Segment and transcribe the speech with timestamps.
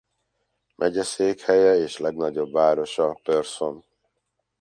[0.75, 3.85] Megyeszékhelye és legnagyobb városa Pearson.